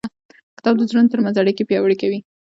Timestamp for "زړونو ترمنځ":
0.89-1.35